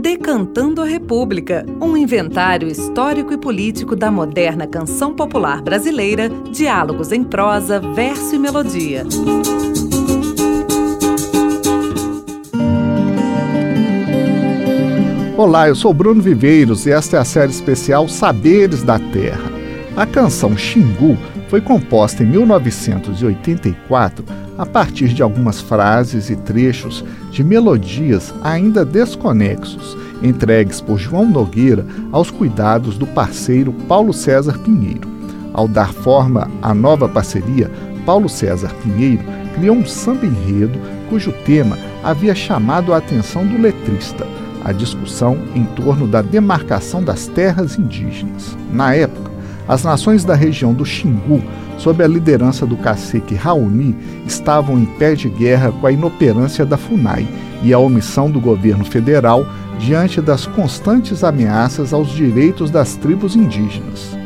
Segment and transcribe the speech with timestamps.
[0.00, 7.22] Decantando a República, um inventário histórico e político da moderna canção popular brasileira, diálogos em
[7.22, 9.04] prosa, verso e melodia.
[15.36, 19.52] Olá, eu sou Bruno Viveiros e esta é a série especial Saberes da Terra.
[19.96, 21.16] A canção Xingu
[21.48, 29.96] foi composta em 1984 a partir de algumas frases e trechos de melodias ainda desconexos,
[30.22, 35.08] entregues por João Nogueira aos cuidados do parceiro Paulo César Pinheiro.
[35.52, 37.70] Ao dar forma à nova parceria,
[38.06, 39.22] Paulo César Pinheiro
[39.54, 40.78] criou um samba enredo
[41.08, 44.26] cujo tema havia chamado a atenção do letrista,
[44.64, 48.56] a discussão em torno da demarcação das terras indígenas.
[48.72, 49.30] Na época,
[49.66, 51.42] as nações da região do Xingu,
[51.78, 53.94] sob a liderança do cacique Raoni,
[54.26, 57.26] estavam em pé de guerra com a inoperância da FUNAI
[57.62, 59.46] e a omissão do governo federal
[59.78, 64.16] diante das constantes ameaças aos direitos das tribos indígenas.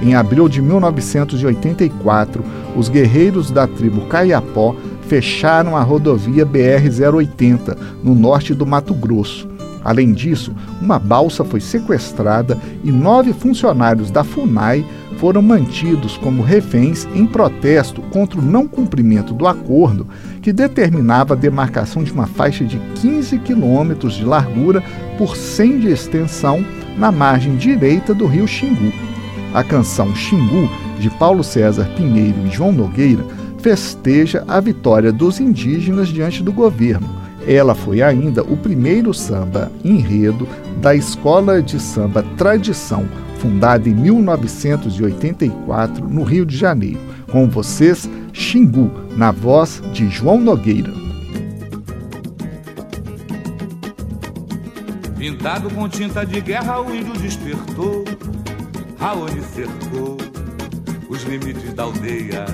[0.00, 2.44] Em abril de 1984,
[2.76, 4.74] os guerreiros da tribo Caiapó
[5.08, 9.47] fecharam a rodovia BR-080, no norte do Mato Grosso,
[9.84, 14.84] Além disso, uma balsa foi sequestrada e nove funcionários da FUNAI
[15.18, 20.06] foram mantidos como reféns em protesto contra o não cumprimento do acordo
[20.40, 24.82] que determinava a demarcação de uma faixa de 15 quilômetros de largura
[25.16, 26.64] por 100 de extensão
[26.96, 28.92] na margem direita do rio Xingu.
[29.52, 30.70] A canção Xingu,
[31.00, 33.24] de Paulo César Pinheiro e João Nogueira,
[33.60, 40.46] festeja a vitória dos indígenas diante do governo ela foi ainda o primeiro samba enredo
[40.82, 47.00] da Escola de Samba Tradição, fundada em 1984 no Rio de Janeiro.
[47.32, 50.92] Com vocês, Xingu, na voz de João Nogueira.
[55.16, 58.04] Pintado com tinta de guerra, o índio despertou.
[58.98, 60.18] Raoni cercou
[61.08, 62.44] os limites da aldeia.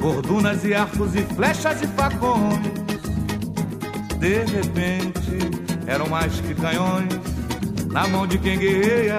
[0.00, 2.81] Gordunas e arcos e flechas e facões
[4.22, 5.36] de repente
[5.84, 7.08] eram mais que canhões
[7.90, 9.18] na mão de quem guerreia.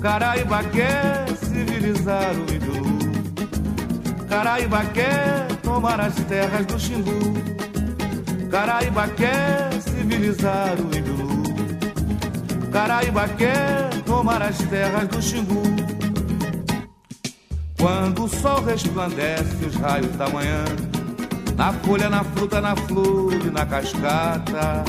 [0.00, 4.26] Caraíba quer civilizar o Idu.
[4.26, 7.34] Caraíba quer tomar as terras do Xingu.
[8.50, 12.70] Caraíba quer civilizar o Idu.
[12.72, 15.62] Caraíba quer tomar as terras do Xingu.
[17.78, 20.64] Quando o sol resplandece os raios da manhã
[21.56, 24.84] na folha, na fruta, na flor e na cascata.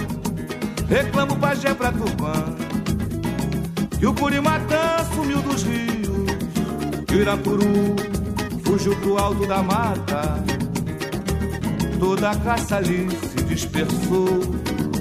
[0.89, 2.33] Reclamo pajé pra Tupã,
[3.97, 6.31] que o Curimatã sumiu dos rios,
[7.07, 7.95] que o Irapuru
[8.63, 10.43] fugiu pro alto da mata.
[11.99, 14.41] Toda a caça ali se dispersou,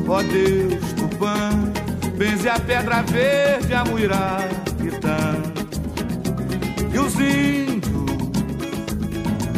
[0.08, 1.50] ó Deus, Tupã,
[2.16, 5.36] benze a pedra verde, a muiraquitã.
[6.92, 7.75] E os índios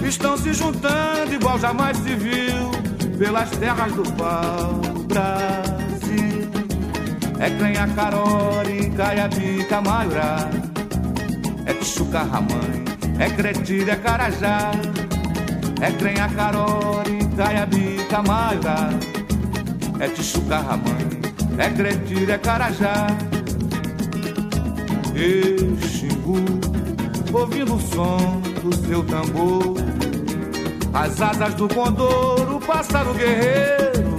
[0.08, 2.70] estão se juntando igual jamais se viu
[3.18, 6.48] pelas terras do pau Brasil.
[7.38, 10.48] É Crenha Carori, Caiabi, Camaiurá,
[11.66, 12.84] é Tchuca Ramãe,
[13.18, 14.72] é Cretilha, é Carajá,
[15.80, 18.90] é Crenha Carori, Caiabi, Camaiurá,
[20.00, 21.06] é Tchuca Ramãe,
[21.58, 23.06] é Cretilha, é Carajá.
[25.14, 26.44] E Xingu,
[27.32, 29.97] ouvindo o som do seu tambor
[30.98, 34.18] as asas do condor, o pássaro guerreiro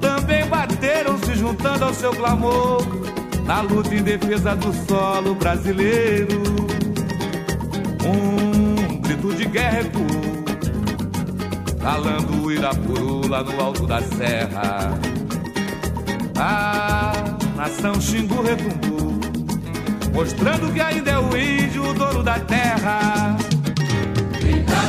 [0.00, 2.82] também bateram se juntando ao seu clamor
[3.46, 6.42] na luta em defesa do solo brasileiro.
[8.04, 10.44] Um grito de guerra ecoou,
[11.80, 14.98] calando o Irapuru lá no alto da serra.
[16.36, 17.12] A
[17.56, 19.20] nação Xingu retumbou,
[20.12, 23.36] mostrando que ainda é o índio o dono da terra.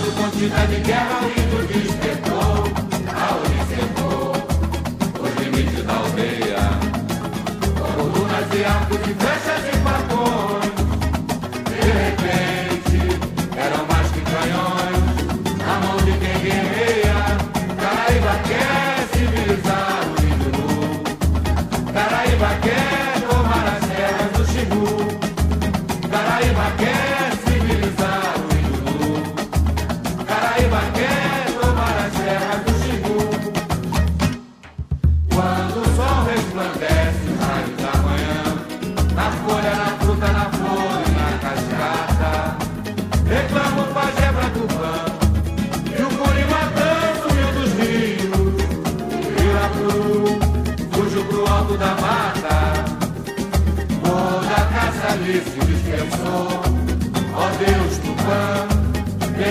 [0.05, 2.63] Com tinta de guerra, o índio despertou,
[3.09, 4.33] a cercou
[5.19, 6.63] os limites da aldeia.
[7.79, 9.54] Colunas e arcos e flechas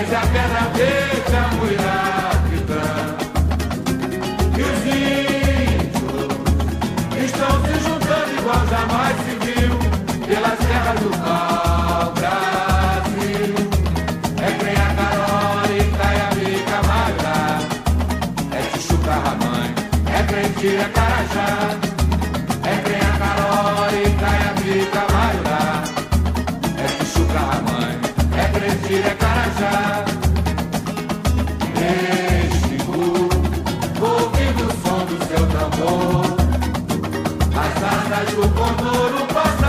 [0.05, 2.87] desde a pedra verde a Muirapitã.
[4.59, 6.05] E os índios
[7.25, 9.73] estão se juntando igual jamais se viu
[10.27, 11.54] pelas terras do pau
[37.87, 39.64] As asas do condor, o pássaro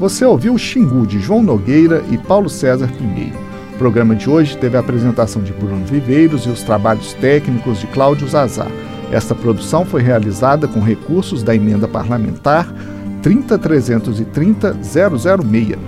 [0.00, 3.36] Você ouviu Xingu de João Nogueira e Paulo César Pinheiro.
[3.74, 7.86] O programa de hoje teve a apresentação de Bruno Viveiros e os trabalhos técnicos de
[7.88, 8.70] Cláudio Zazar.
[9.12, 12.74] Esta produção foi realizada com recursos da emenda parlamentar
[13.22, 15.78] 30330-006.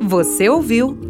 [0.00, 0.96] Você ouviu